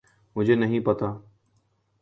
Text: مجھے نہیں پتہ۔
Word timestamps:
مجھے 0.35 0.55
نہیں 0.55 0.79
پتہ۔ 0.79 1.09